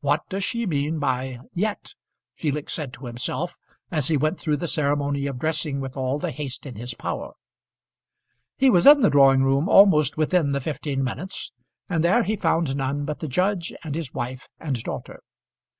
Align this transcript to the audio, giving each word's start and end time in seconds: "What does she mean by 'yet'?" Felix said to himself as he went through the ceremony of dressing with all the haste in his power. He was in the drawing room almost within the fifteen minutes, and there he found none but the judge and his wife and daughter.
"What 0.00 0.28
does 0.28 0.42
she 0.42 0.66
mean 0.66 0.98
by 0.98 1.38
'yet'?" 1.54 1.94
Felix 2.34 2.72
said 2.74 2.92
to 2.94 3.06
himself 3.06 3.56
as 3.88 4.08
he 4.08 4.16
went 4.16 4.40
through 4.40 4.56
the 4.56 4.66
ceremony 4.66 5.28
of 5.28 5.38
dressing 5.38 5.78
with 5.80 5.96
all 5.96 6.18
the 6.18 6.32
haste 6.32 6.66
in 6.66 6.74
his 6.74 6.92
power. 6.92 7.34
He 8.56 8.68
was 8.68 8.84
in 8.84 9.00
the 9.00 9.10
drawing 9.10 9.44
room 9.44 9.68
almost 9.68 10.16
within 10.16 10.50
the 10.50 10.60
fifteen 10.60 11.04
minutes, 11.04 11.52
and 11.88 12.02
there 12.02 12.24
he 12.24 12.34
found 12.34 12.74
none 12.74 13.04
but 13.04 13.20
the 13.20 13.28
judge 13.28 13.72
and 13.84 13.94
his 13.94 14.12
wife 14.12 14.48
and 14.58 14.82
daughter. 14.82 15.20